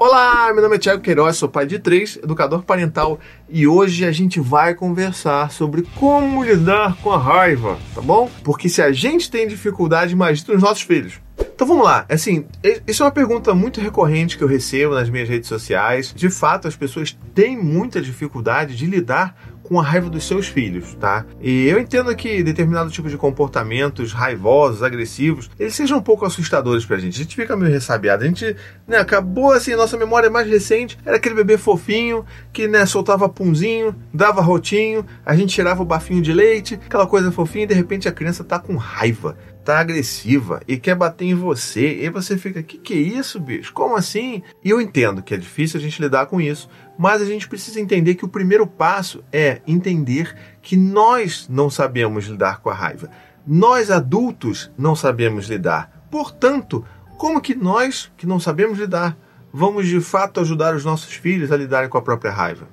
[0.00, 4.12] Olá, meu nome é Thiago Queiroz, sou pai de três, educador parental e hoje a
[4.12, 8.30] gente vai conversar sobre como lidar com a raiva, tá bom?
[8.44, 11.14] Porque se a gente tem dificuldade, imagina os nossos filhos.
[11.52, 12.46] Então vamos lá, assim,
[12.86, 16.14] isso é uma pergunta muito recorrente que eu recebo nas minhas redes sociais.
[16.14, 19.36] De fato, as pessoas têm muita dificuldade de lidar
[19.68, 21.26] com a raiva dos seus filhos, tá?
[21.42, 26.86] E eu entendo que determinado tipo de comportamentos raivosos, agressivos, eles sejam um pouco assustadores
[26.86, 27.20] pra gente.
[27.20, 28.24] A gente fica meio ressabiado.
[28.24, 28.56] A gente,
[28.86, 33.94] né, acabou assim, nossa memória mais recente era aquele bebê fofinho que, né, soltava punzinho,
[34.12, 38.08] dava rotinho, a gente tirava o bafinho de leite, aquela coisa fofinha e de repente
[38.08, 39.36] a criança tá com raiva
[39.68, 43.70] tá agressiva e quer bater em você, e você fica, que que é isso, bicho?
[43.74, 44.42] Como assim?
[44.64, 47.78] E eu entendo que é difícil a gente lidar com isso, mas a gente precisa
[47.78, 53.10] entender que o primeiro passo é entender que nós não sabemos lidar com a raiva.
[53.46, 56.06] Nós adultos não sabemos lidar.
[56.10, 56.82] Portanto,
[57.18, 59.18] como que nós, que não sabemos lidar,
[59.52, 62.66] vamos de fato ajudar os nossos filhos a lidarem com a própria raiva?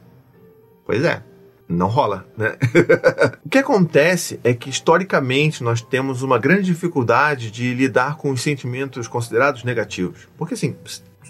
[0.85, 1.21] Pois é,
[1.68, 2.58] não rola, né?
[3.44, 8.41] o que acontece é que historicamente nós temos uma grande dificuldade de lidar com os
[8.41, 10.27] sentimentos considerados negativos.
[10.38, 10.76] Porque assim,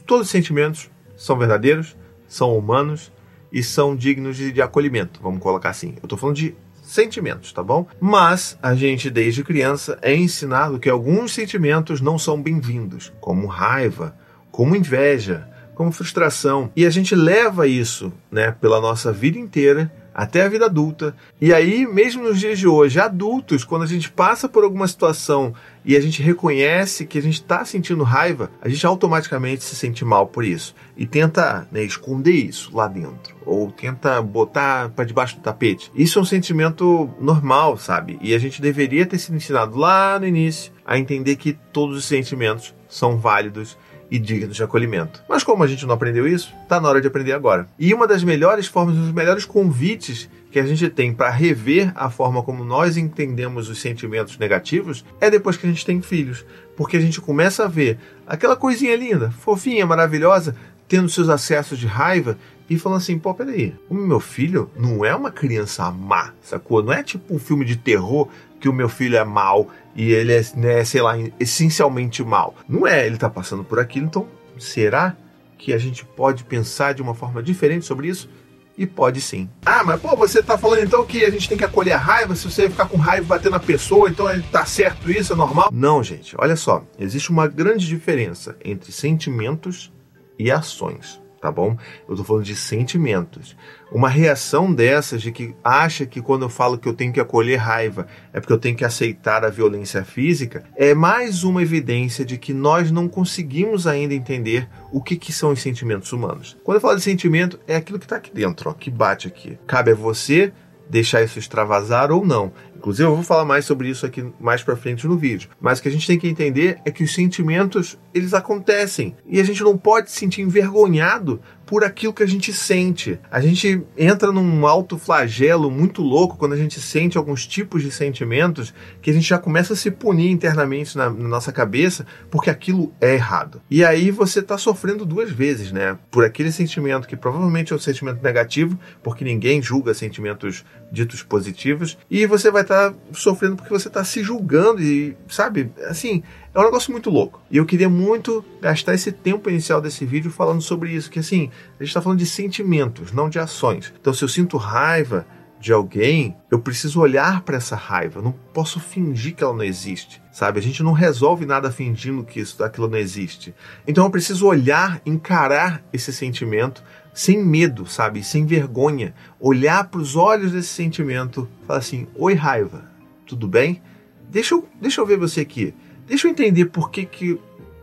[0.05, 1.95] todos os sentimentos são verdadeiros,
[2.27, 3.11] são humanos
[3.51, 5.93] e são dignos de, de acolhimento, vamos colocar assim.
[5.97, 7.87] Eu estou falando de sentimentos, tá bom?
[7.99, 14.15] Mas a gente desde criança é ensinado que alguns sentimentos não são bem-vindos, como raiva,
[14.51, 20.43] como inveja, como frustração, e a gente leva isso, né, pela nossa vida inteira até
[20.43, 21.13] a vida adulta.
[21.41, 25.53] E aí, mesmo nos dias de hoje, adultos, quando a gente passa por alguma situação
[25.83, 30.05] e a gente reconhece que a gente está sentindo raiva, a gente automaticamente se sente
[30.05, 35.35] mal por isso e tenta né, esconder isso lá dentro ou tenta botar para debaixo
[35.35, 35.91] do tapete.
[35.93, 38.17] Isso é um sentimento normal, sabe?
[38.21, 42.05] E a gente deveria ter sido ensinado lá no início a entender que todos os
[42.05, 43.77] sentimentos são válidos
[44.09, 45.23] e dignos de acolhimento.
[45.27, 47.67] Mas como a gente não aprendeu isso, está na hora de aprender agora.
[47.77, 51.91] E uma das melhores formas, um dos melhores convites que a gente tem para rever
[51.95, 56.45] a forma como nós entendemos os sentimentos negativos é depois que a gente tem filhos.
[56.77, 60.55] Porque a gente começa a ver aquela coisinha linda, fofinha, maravilhosa,
[60.87, 62.37] tendo seus acessos de raiva
[62.69, 66.81] e falando assim, pô, peraí, o meu filho não é uma criança má, sacou?
[66.81, 68.27] Não é tipo um filme de terror
[68.59, 72.55] que o meu filho é mal e ele é, né, sei lá, essencialmente mal.
[72.67, 74.27] Não é, ele está passando por aquilo, então
[74.57, 75.15] será
[75.57, 78.29] que a gente pode pensar de uma forma diferente sobre isso?
[78.77, 79.47] E pode sim.
[79.65, 82.35] Ah, mas pô, você tá falando então que a gente tem que acolher a raiva,
[82.35, 85.69] se você ficar com raiva bater na pessoa, então tá certo isso, é normal?
[85.71, 89.93] Não, gente, olha só, existe uma grande diferença entre sentimentos
[90.37, 91.77] e ações tá bom?
[92.09, 93.55] Eu tô falando de sentimentos.
[93.91, 97.57] Uma reação dessas de que acha que quando eu falo que eu tenho que acolher
[97.57, 102.39] raiva é porque eu tenho que aceitar a violência física, é mais uma evidência de
[102.39, 106.57] que nós não conseguimos ainda entender o que, que são os sentimentos humanos.
[106.63, 109.59] Quando eu falo de sentimento, é aquilo que está aqui dentro, ó, que bate aqui.
[109.67, 110.51] Cabe a você
[110.89, 112.51] deixar isso extravasar ou não.
[112.77, 115.49] Inclusive, eu vou falar mais sobre isso aqui mais para frente no vídeo.
[115.59, 119.15] Mas o que a gente tem que entender é que os sentimentos, eles acontecem.
[119.27, 123.19] E a gente não pode se sentir envergonhado por aquilo que a gente sente.
[123.29, 127.91] A gente entra num alto flagelo muito louco quando a gente sente alguns tipos de
[127.91, 132.49] sentimentos que a gente já começa a se punir internamente na, na nossa cabeça porque
[132.49, 133.61] aquilo é errado.
[133.69, 135.97] E aí você está sofrendo duas vezes, né?
[136.11, 141.97] Por aquele sentimento que provavelmente é um sentimento negativo, porque ninguém julga sentimentos ditos positivos,
[142.09, 146.21] e você vai estar tá sofrendo porque você está se julgando e, sabe, assim,
[146.53, 147.41] é um negócio muito louco.
[147.49, 151.49] E eu queria muito gastar esse tempo inicial desse vídeo falando sobre isso, que assim,
[151.79, 153.93] a gente está falando de sentimentos, não de ações.
[153.99, 155.25] Então, se eu sinto raiva
[155.59, 158.19] de alguém, eu preciso olhar para essa raiva.
[158.19, 160.59] Eu não posso fingir que ela não existe, sabe?
[160.59, 163.53] A gente não resolve nada fingindo que isso, aquilo não existe.
[163.87, 166.83] Então, eu preciso olhar, encarar esse sentimento
[167.15, 168.21] sem medo, sabe?
[168.21, 169.15] Sem vergonha.
[169.39, 172.83] Olhar para os olhos desse sentimento, falar assim: Oi, raiva,
[173.25, 173.81] tudo bem?
[174.29, 175.73] Deixa eu, deixa eu ver você aqui.
[176.05, 177.39] Deixa eu entender por que, que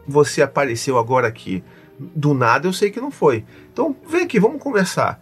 [0.06, 1.64] você apareceu agora aqui.
[1.98, 3.44] Do nada eu sei que não foi.
[3.72, 5.18] Então vem aqui, vamos conversar.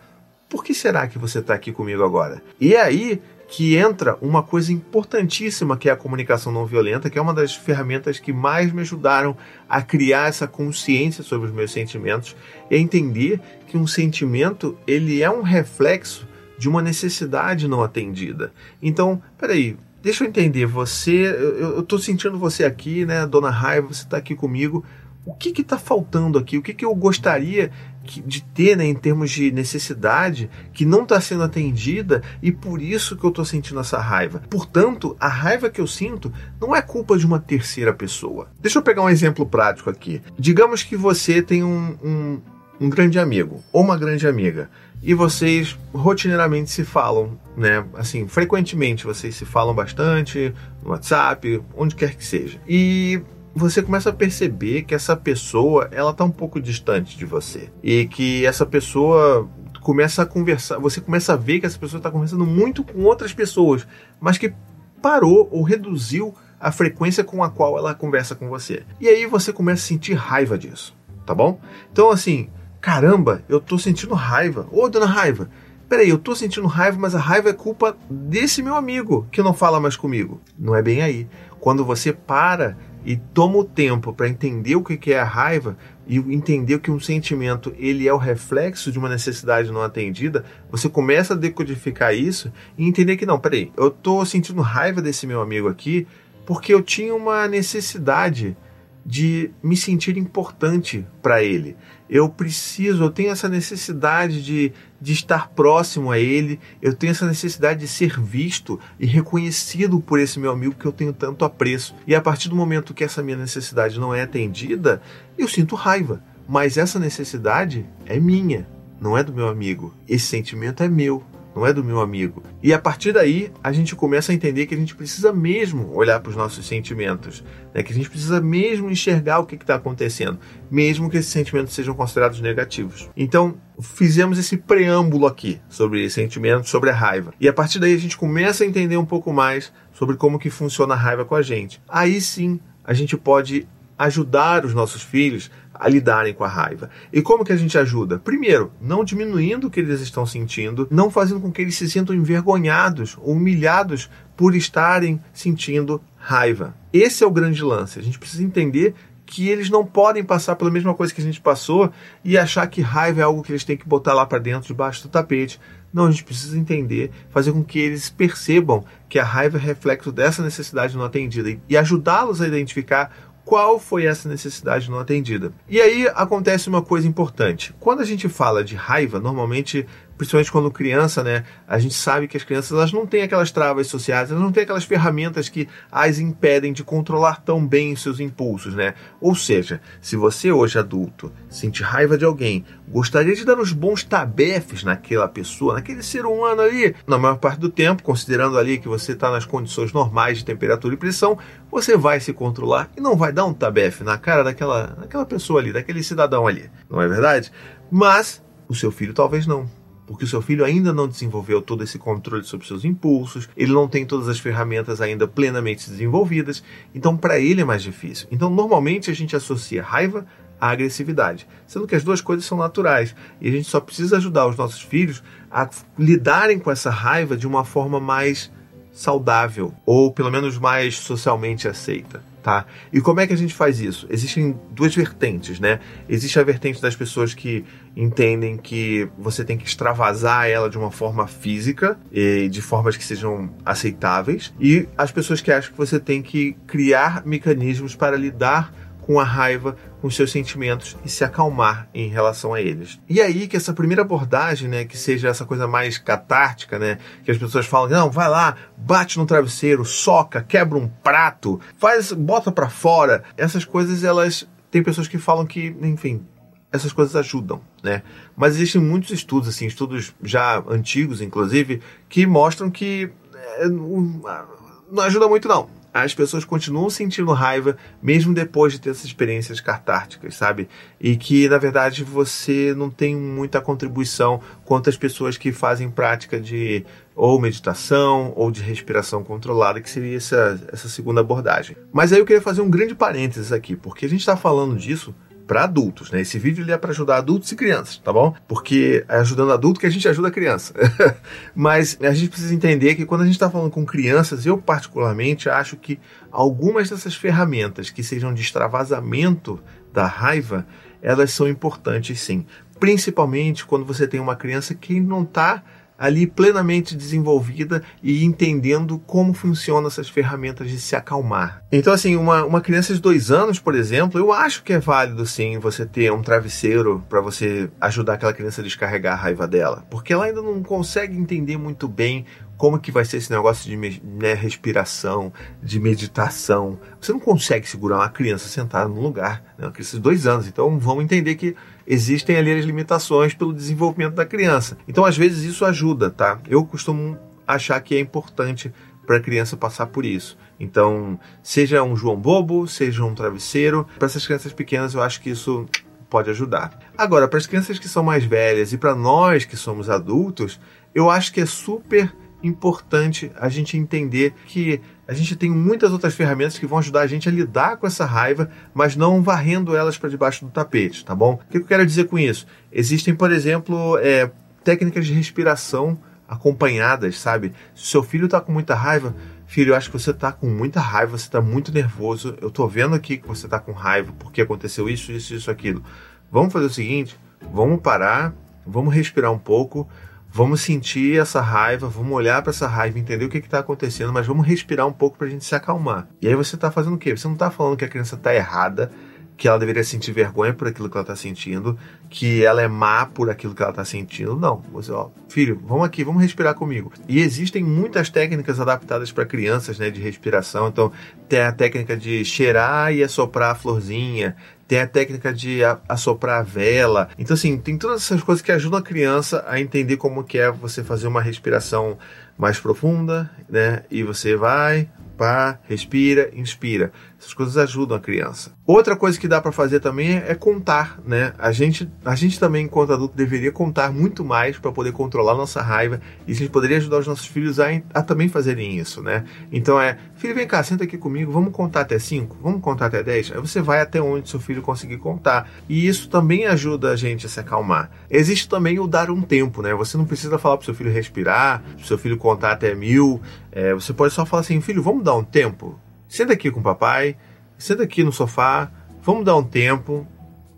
[0.49, 2.43] Por que será que você está aqui comigo agora?
[2.61, 7.23] E aí que entra uma coisa importantíssima que é a comunicação não violenta, que é
[7.23, 9.37] uma das ferramentas que mais me ajudaram
[9.69, 12.37] a criar essa consciência sobre os meus sentimentos
[12.71, 18.53] e entender que um sentimento ele é um reflexo de uma necessidade não atendida.
[18.81, 21.27] Então, peraí, Deixa eu entender, você,
[21.59, 24.83] eu, tô sentindo você aqui, né, Dona Raiva, você está aqui comigo.
[25.27, 26.57] O que que tá faltando aqui?
[26.57, 27.71] O que que eu gostaria
[28.03, 33.17] de ter, né, em termos de necessidade, que não está sendo atendida e por isso
[33.17, 34.43] que eu estou sentindo essa raiva.
[34.51, 38.49] Portanto, a raiva que eu sinto não é culpa de uma terceira pessoa.
[38.61, 40.21] Deixa eu pegar um exemplo prático aqui.
[40.39, 42.41] Digamos que você tem um, um
[42.81, 44.71] um grande amigo ou uma grande amiga
[45.03, 47.85] e vocês rotineiramente se falam, né?
[47.95, 52.59] Assim, frequentemente vocês se falam bastante no WhatsApp, onde quer que seja.
[52.67, 53.21] E
[53.61, 57.71] você começa a perceber que essa pessoa, ela tá um pouco distante de você.
[57.83, 59.49] E que essa pessoa
[59.83, 63.33] começa a conversar, você começa a ver que essa pessoa está conversando muito com outras
[63.33, 63.87] pessoas,
[64.19, 64.53] mas que
[65.01, 68.83] parou ou reduziu a frequência com a qual ela conversa com você.
[69.01, 71.59] E aí você começa a sentir raiva disso, tá bom?
[71.91, 74.67] Então assim, caramba, eu tô sentindo raiva.
[74.71, 75.49] Ô, dona Raiva,
[75.89, 79.55] peraí, eu tô sentindo raiva, mas a raiva é culpa desse meu amigo que não
[79.55, 80.41] fala mais comigo.
[80.59, 81.27] Não é bem aí.
[81.59, 85.77] Quando você para e toma o tempo para entender o que é a raiva
[86.07, 90.89] e entender que um sentimento ele é o reflexo de uma necessidade não atendida, você
[90.89, 95.41] começa a decodificar isso e entender que não, peraí, eu tô sentindo raiva desse meu
[95.41, 96.07] amigo aqui
[96.45, 98.57] porque eu tinha uma necessidade
[99.05, 101.77] de me sentir importante para ele.
[102.09, 107.27] Eu preciso, eu tenho essa necessidade de, de estar próximo a ele, eu tenho essa
[107.27, 111.95] necessidade de ser visto e reconhecido por esse meu amigo que eu tenho tanto apreço.
[112.07, 115.01] E a partir do momento que essa minha necessidade não é atendida,
[115.39, 116.23] eu sinto raiva.
[116.49, 118.67] Mas essa necessidade é minha,
[119.01, 119.95] não é do meu amigo.
[120.09, 121.23] Esse sentimento é meu
[121.61, 122.43] não é do meu amigo.
[122.63, 126.19] E a partir daí, a gente começa a entender que a gente precisa mesmo olhar
[126.19, 127.83] para os nossos sentimentos, né?
[127.83, 130.39] que a gente precisa mesmo enxergar o que está acontecendo,
[130.71, 133.11] mesmo que esses sentimentos sejam considerados negativos.
[133.15, 137.35] Então, fizemos esse preâmbulo aqui sobre sentimentos, sobre a raiva.
[137.39, 140.49] E a partir daí, a gente começa a entender um pouco mais sobre como que
[140.49, 141.79] funciona a raiva com a gente.
[141.87, 143.69] Aí sim, a gente pode
[143.99, 146.91] ajudar os nossos filhos a lidarem com a raiva.
[147.11, 148.19] E como que a gente ajuda?
[148.19, 152.15] Primeiro, não diminuindo o que eles estão sentindo, não fazendo com que eles se sintam
[152.15, 156.75] envergonhados humilhados por estarem sentindo raiva.
[156.93, 157.99] Esse é o grande lance.
[157.99, 158.95] A gente precisa entender
[159.31, 161.93] que eles não podem passar pela mesma coisa que a gente passou
[162.25, 165.05] e achar que raiva é algo que eles têm que botar lá para dentro, debaixo
[165.05, 165.61] do tapete.
[165.93, 170.11] Não, a gente precisa entender, fazer com que eles percebam que a raiva é reflexo
[170.11, 175.53] dessa necessidade não atendida e ajudá-los a identificar qual foi essa necessidade não atendida.
[175.69, 177.75] E aí acontece uma coisa importante.
[177.81, 179.85] Quando a gente fala de raiva, normalmente
[180.21, 181.45] principalmente quando criança, né?
[181.67, 184.65] A gente sabe que as crianças elas não têm aquelas travas sociais, elas não têm
[184.65, 188.93] aquelas ferramentas que as impedem de controlar tão bem os seus impulsos, né?
[189.19, 194.05] Ou seja, se você hoje adulto sente raiva de alguém, gostaria de dar uns bons
[194.05, 198.89] tabefes naquela pessoa, naquele ser humano ali, na maior parte do tempo, considerando ali que
[198.89, 201.39] você está nas condições normais de temperatura e pressão,
[201.71, 205.61] você vai se controlar e não vai dar um tabefe na cara daquela, daquela pessoa
[205.61, 207.51] ali, daquele cidadão ali, não é verdade?
[207.91, 209.80] Mas o seu filho talvez não
[210.11, 213.87] porque o seu filho ainda não desenvolveu todo esse controle sobre seus impulsos, ele não
[213.87, 218.27] tem todas as ferramentas ainda plenamente desenvolvidas, então para ele é mais difícil.
[218.29, 220.27] Então, normalmente a gente associa raiva
[220.61, 224.49] à agressividade, sendo que as duas coisas são naturais e a gente só precisa ajudar
[224.49, 228.51] os nossos filhos a lidarem com essa raiva de uma forma mais
[228.91, 232.67] saudável ou pelo menos mais socialmente aceita tá?
[232.93, 234.07] E como é que a gente faz isso?
[234.11, 235.81] Existem duas vertentes, né?
[236.09, 237.65] Existe a vertente das pessoas que
[237.97, 243.05] entendem que você tem que extravasar ela de uma forma física e de formas que
[243.05, 248.73] sejam aceitáveis, e as pessoas que acham que você tem que criar mecanismos para lidar
[249.03, 253.01] com a raiva, com seus sentimentos e se acalmar em relação a eles.
[253.09, 257.31] E aí que essa primeira abordagem, né, que seja essa coisa mais catártica, né, que
[257.31, 262.51] as pessoas falam, não, vai lá, bate no travesseiro, soca, quebra um prato, faz, bota
[262.51, 263.25] para fora.
[263.37, 266.25] Essas coisas elas tem pessoas que falam que, enfim,
[266.73, 268.03] essas coisas ajudam, né?
[268.37, 275.27] Mas existem muitos estudos, assim, estudos já antigos, inclusive, que mostram que é, não ajuda
[275.27, 280.69] muito não as pessoas continuam sentindo raiva mesmo depois de ter essas experiências catárticas, sabe?
[281.01, 286.41] E que na verdade você não tem muita contribuição quanto as pessoas que fazem prática
[286.41, 291.77] de ou meditação ou de respiração controlada, que seria essa, essa segunda abordagem.
[291.93, 295.15] Mas aí eu queria fazer um grande parênteses aqui, porque a gente está falando disso
[295.51, 296.21] para adultos, né?
[296.21, 298.33] Esse vídeo ele é para ajudar adultos e crianças, tá bom?
[298.47, 300.73] Porque é ajudando adulto que a gente ajuda a criança.
[301.57, 305.51] Mas a gente precisa entender que quando a gente está falando com crianças, eu particularmente
[305.51, 305.99] acho que
[306.31, 309.59] algumas dessas ferramentas que sejam de extravasamento
[309.93, 310.65] da raiva,
[311.03, 312.47] elas são importantes sim.
[312.79, 315.65] Principalmente quando você tem uma criança que não está
[316.01, 321.63] ali plenamente desenvolvida e entendendo como funcionam essas ferramentas de se acalmar.
[321.71, 325.27] Então, assim, uma, uma criança de dois anos, por exemplo, eu acho que é válido
[325.27, 329.85] sim você ter um travesseiro para você ajudar aquela criança a descarregar a raiva dela,
[329.91, 332.25] porque ela ainda não consegue entender muito bem
[332.61, 336.79] como que vai ser esse negócio de né, respiração, de meditação.
[337.01, 340.47] Você não consegue segurar uma criança sentada num lugar, né, uma criança de dois anos.
[340.47, 344.77] Então vamos entender que existem ali as limitações pelo desenvolvimento da criança.
[344.87, 346.39] Então às vezes isso ajuda, tá?
[346.47, 348.71] Eu costumo achar que é importante
[349.07, 350.37] para a criança passar por isso.
[350.61, 355.31] Então, seja um João Bobo, seja um travesseiro, para essas crianças pequenas eu acho que
[355.31, 355.65] isso
[356.11, 356.79] pode ajudar.
[356.99, 360.61] Agora, para as crianças que são mais velhas e para nós que somos adultos,
[360.95, 362.13] eu acho que é super
[362.43, 367.07] importante a gente entender que a gente tem muitas outras ferramentas que vão ajudar a
[367.07, 371.15] gente a lidar com essa raiva, mas não varrendo elas para debaixo do tapete, tá
[371.15, 371.35] bom?
[371.35, 372.47] O que eu quero dizer com isso?
[372.71, 374.31] Existem, por exemplo, é,
[374.63, 377.53] técnicas de respiração acompanhadas, sabe?
[377.75, 379.17] Se seu filho está com muita raiva,
[379.49, 382.69] filho, eu acho que você está com muita raiva, você está muito nervoso, eu estou
[382.69, 385.83] vendo aqui que você está com raiva porque aconteceu isso, isso, isso, aquilo.
[386.31, 387.19] Vamos fazer o seguinte,
[387.53, 388.33] vamos parar,
[388.65, 389.89] vamos respirar um pouco,
[390.33, 394.29] Vamos sentir essa raiva, vamos olhar para essa raiva, entender o que está acontecendo, mas
[394.29, 396.09] vamos respirar um pouco para a gente se acalmar.
[396.23, 397.17] E aí você está fazendo o quê?
[397.17, 398.93] Você não está falando que a criança está errada,
[399.37, 401.77] que ela deveria sentir vergonha por aquilo que ela está sentindo,
[402.09, 404.37] que ela é má por aquilo que ela está sentindo.
[404.37, 404.63] Não.
[404.73, 406.93] Você, ó, filho, vamos aqui, vamos respirar comigo.
[407.09, 410.69] E existem muitas técnicas adaptadas para crianças, né, de respiração.
[410.69, 410.93] Então,
[411.29, 414.37] tem a técnica de cheirar e assoprar a florzinha,
[414.71, 417.09] tem a técnica de assoprar a vela.
[417.19, 420.49] Então, assim, tem todas essas coisas que ajudam a criança a entender como que é
[420.49, 421.99] você fazer uma respiração
[422.39, 423.83] mais profunda, né?
[423.91, 424.89] E você vai,
[425.21, 426.91] pá, respira, inspira.
[427.19, 428.55] Essas coisas ajudam a criança.
[428.67, 431.35] Outra coisa que dá para fazer também é, contar, né?
[431.39, 435.61] A gente, a gente também, enquanto adulto, deveria contar muito mais para poder controlar nossa
[435.61, 439.25] raiva e a gente poderia ajudar os nossos filhos a, a também fazerem isso, né?
[439.53, 443.03] Então é, filho, vem cá, senta aqui comigo, vamos contar até 5, vamos contar até
[443.03, 443.33] 10.
[443.33, 445.51] Aí você vai até onde seu filho conseguir contar.
[445.69, 447.91] E isso também ajuda a gente a se acalmar.
[448.09, 449.75] Existe também o dar um tempo, né?
[449.75, 453.21] Você não precisa falar para seu filho respirar, pro seu filho contar até mil.
[453.53, 455.79] É, você pode só falar assim, filho, vamos dar um tempo?
[456.09, 457.17] Senta aqui com o papai,
[457.59, 458.71] senta aqui no sofá,
[459.03, 460.07] vamos dar um tempo,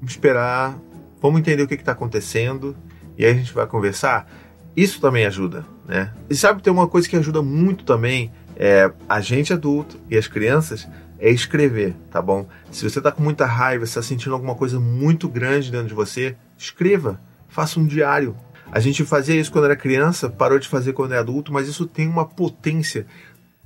[0.03, 0.79] esperar,
[1.21, 2.77] vamos entender o que está acontecendo
[3.17, 4.31] e aí a gente vai conversar.
[4.77, 6.13] Isso também ajuda, né?
[6.29, 10.27] E sabe, tem uma coisa que ajuda muito também, é a gente adulto e as
[10.27, 12.49] crianças, é escrever, tá bom?
[12.71, 16.37] Se você está com muita raiva, está sentindo alguma coisa muito grande dentro de você,
[16.59, 18.35] escreva, faça um diário.
[18.73, 21.85] A gente fazia isso quando era criança, parou de fazer quando é adulto, mas isso
[21.85, 23.07] tem uma potência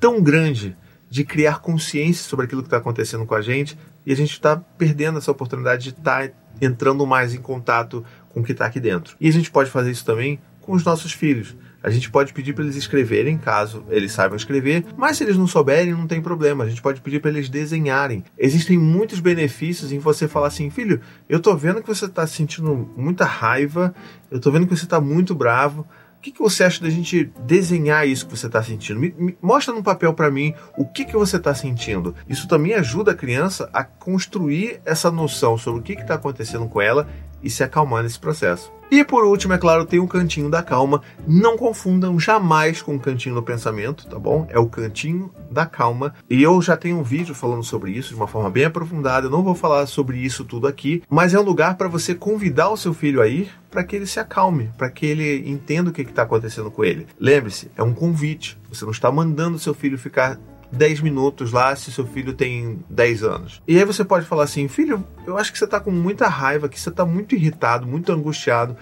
[0.00, 0.76] tão grande
[1.08, 4.56] de criar consciência sobre aquilo que está acontecendo com a gente e a gente está
[4.56, 8.80] perdendo essa oportunidade de estar tá entrando mais em contato com o que está aqui
[8.80, 9.16] dentro.
[9.20, 11.54] E a gente pode fazer isso também com os nossos filhos.
[11.82, 15.46] A gente pode pedir para eles escreverem, caso eles saibam escrever, mas se eles não
[15.46, 16.64] souberem, não tem problema.
[16.64, 18.24] A gente pode pedir para eles desenharem.
[18.38, 22.88] Existem muitos benefícios em você falar assim: filho, eu tô vendo que você está sentindo
[22.96, 23.94] muita raiva,
[24.30, 25.86] eu tô vendo que você está muito bravo
[26.26, 28.98] que, que você acha da gente desenhar isso que você está sentindo?
[28.98, 32.14] Me, me, mostra no papel para mim o que, que você está sentindo.
[32.28, 36.80] Isso também ajuda a criança a construir essa noção sobre o que está acontecendo com
[36.80, 37.08] ela
[37.46, 38.72] e se acalmar nesse processo.
[38.88, 41.02] E por último, é claro, tem o cantinho da calma.
[41.26, 44.46] Não confundam jamais com o cantinho do pensamento, tá bom?
[44.48, 46.14] É o cantinho da calma.
[46.30, 49.26] E eu já tenho um vídeo falando sobre isso de uma forma bem aprofundada.
[49.26, 52.70] Eu não vou falar sobre isso tudo aqui, mas é um lugar para você convidar
[52.70, 55.92] o seu filho a ir para que ele se acalme, para que ele entenda o
[55.92, 57.08] que está acontecendo com ele.
[57.18, 58.56] Lembre-se, é um convite.
[58.68, 60.38] Você não está mandando o seu filho ficar
[60.72, 63.62] 10 minutos lá se seu filho tem 10 anos.
[63.66, 66.68] E aí você pode falar assim: filho, eu acho que você está com muita raiva,
[66.68, 68.76] que você está muito irritado, muito angustiado.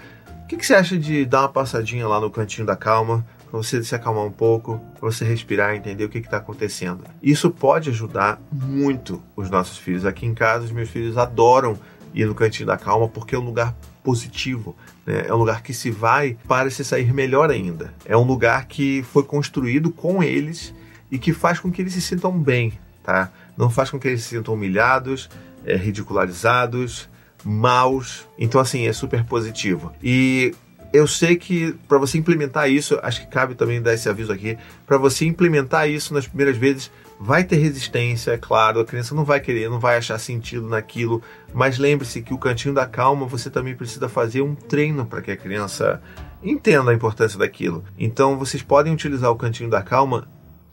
[0.44, 3.56] O que, que, você acha de dar uma passadinha lá no cantinho da calma, para
[3.56, 7.02] você se acalmar um pouco, para você respirar, entender o que está acontecendo?
[7.22, 10.04] Isso pode ajudar muito os nossos filhos.
[10.04, 11.78] Aqui em casa, os meus filhos adoram
[12.12, 14.76] ir no cantinho da calma porque é um lugar positivo.
[15.06, 15.24] Né?
[15.26, 17.92] É um lugar que se vai para se sair melhor ainda.
[18.04, 20.74] É um lugar que foi construído com eles
[21.14, 22.72] e que faz com que eles se sintam bem,
[23.04, 23.30] tá?
[23.56, 25.30] Não faz com que eles se sintam humilhados,
[25.64, 27.08] é, ridicularizados,
[27.44, 28.26] maus.
[28.36, 29.92] Então, assim, é super positivo.
[30.02, 30.52] E
[30.92, 34.58] eu sei que para você implementar isso, acho que cabe também dar esse aviso aqui,
[34.84, 36.90] para você implementar isso nas primeiras vezes,
[37.20, 41.22] vai ter resistência, é claro, a criança não vai querer, não vai achar sentido naquilo,
[41.52, 45.30] mas lembre-se que o cantinho da calma você também precisa fazer um treino para que
[45.30, 46.02] a criança
[46.42, 47.84] entenda a importância daquilo.
[47.96, 50.26] Então vocês podem utilizar o cantinho da calma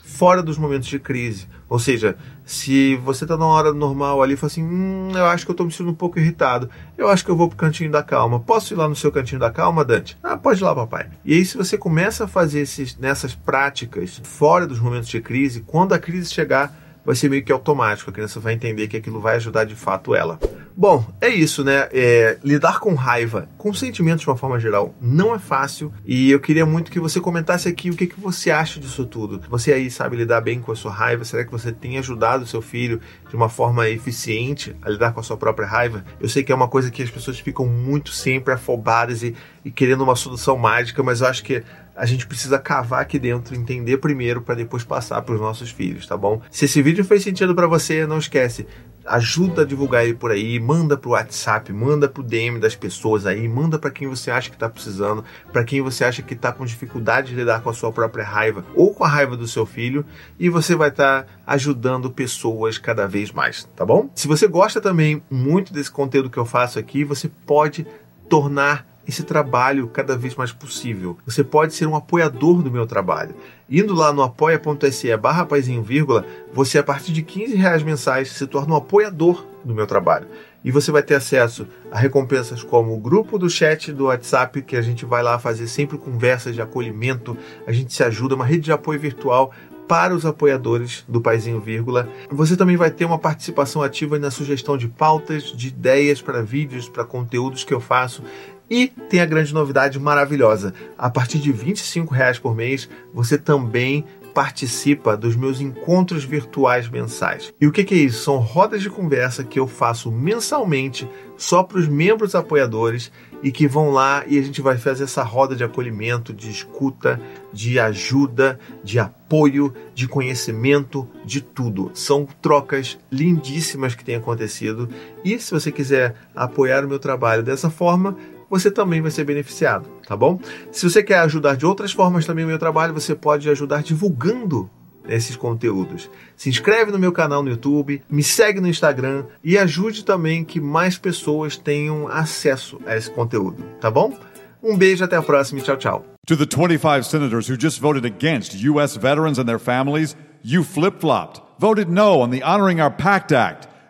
[0.03, 1.47] fora dos momentos de crise.
[1.69, 5.45] Ou seja, se você está numa hora normal ali e fala assim, hum, eu acho
[5.45, 7.89] que eu estou me sentindo um pouco irritado, eu acho que eu vou pro cantinho
[7.89, 8.39] da calma.
[8.39, 10.17] Posso ir lá no seu cantinho da calma, Dante?
[10.21, 11.09] Ah, pode ir lá, papai.
[11.23, 15.61] E aí, se você começa a fazer esses, nessas práticas fora dos momentos de crise,
[15.61, 18.09] quando a crise chegar, vai ser meio que automático.
[18.09, 20.39] A criança vai entender que aquilo vai ajudar de fato ela.
[20.75, 21.89] Bom, é isso, né?
[21.91, 25.93] É, lidar com raiva, com sentimentos de uma forma geral, não é fácil.
[26.05, 29.41] E eu queria muito que você comentasse aqui o que, que você acha disso tudo.
[29.49, 31.23] Você aí sabe lidar bem com a sua raiva?
[31.23, 32.99] Será que você tem ajudado o seu filho
[33.29, 36.03] de uma forma eficiente a lidar com a sua própria raiva?
[36.19, 39.71] Eu sei que é uma coisa que as pessoas ficam muito sempre afobadas e, e
[39.71, 41.63] querendo uma solução mágica, mas eu acho que
[41.95, 46.07] a gente precisa cavar aqui dentro, entender primeiro para depois passar para os nossos filhos,
[46.07, 46.41] tá bom?
[46.49, 48.65] Se esse vídeo fez sentido para você, não esquece,
[49.05, 53.47] ajuda a divulgar ele por aí, manda pro WhatsApp, manda pro DM das pessoas aí,
[53.47, 56.65] manda para quem você acha que está precisando, para quem você acha que está com
[56.65, 60.05] dificuldade de lidar com a sua própria raiva ou com a raiva do seu filho,
[60.39, 64.09] e você vai estar tá ajudando pessoas cada vez mais, tá bom?
[64.15, 67.85] Se você gosta também muito desse conteúdo que eu faço aqui, você pode
[68.29, 71.17] tornar esse trabalho cada vez mais possível.
[71.25, 73.35] Você pode ser um apoiador do meu trabalho.
[73.69, 75.47] Indo lá no apoia.se barra
[75.83, 80.27] vírgula, você a partir de 15 reais mensais se torna um apoiador do meu trabalho.
[80.63, 84.75] E você vai ter acesso a recompensas como o grupo do chat do WhatsApp, que
[84.75, 88.65] a gente vai lá fazer sempre conversas de acolhimento, a gente se ajuda, uma rede
[88.65, 89.51] de apoio virtual
[89.91, 92.07] para os apoiadores do Paizinho Vírgula.
[92.29, 96.87] Você também vai ter uma participação ativa na sugestão de pautas, de ideias para vídeos,
[96.87, 98.23] para conteúdos que eu faço.
[98.71, 101.73] E tem a grande novidade maravilhosa: a partir de R$
[102.09, 107.53] reais por mês, você também participa dos meus encontros virtuais mensais.
[107.59, 108.23] E o que, é isso?
[108.23, 111.05] São rodas de conversa que eu faço mensalmente
[111.37, 113.11] só para os membros apoiadores
[113.43, 117.19] e que vão lá e a gente vai fazer essa roda de acolhimento, de escuta,
[117.51, 121.89] de ajuda, de apoio, de conhecimento, de tudo.
[121.93, 124.87] São trocas lindíssimas que têm acontecido
[125.25, 128.15] e se você quiser apoiar o meu trabalho dessa forma,
[128.51, 130.37] você também vai ser beneficiado, tá bom?
[130.71, 134.69] Se você quer ajudar de outras formas também o meu trabalho, você pode ajudar divulgando
[135.07, 136.09] esses conteúdos.
[136.35, 140.59] Se inscreve no meu canal no YouTube, me segue no Instagram e ajude também que
[140.59, 144.15] mais pessoas tenham acesso a esse conteúdo, tá bom?
[144.61, 146.05] Um beijo, até a próxima e tchau, tchau.
[146.27, 148.95] To the 25 senators who just voted against U.S.
[148.95, 153.70] veterans and their families, you flip-flopped, voted no on the Honoring Our Pact Act.